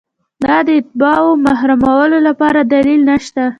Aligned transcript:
دا 0.45 0.57
د 0.67 0.69
اتباعو 0.79 1.29
محرومولو 1.45 2.17
لپاره 2.27 2.59
دلیل 2.73 3.01
نشته. 3.11 3.43